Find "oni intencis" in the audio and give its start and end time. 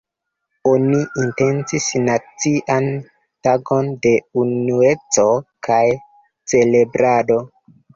0.69-1.91